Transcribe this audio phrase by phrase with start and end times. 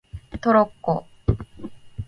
[0.41, 1.05] トロッコ